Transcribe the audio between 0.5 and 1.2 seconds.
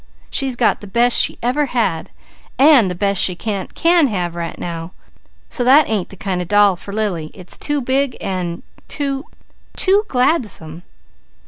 got the best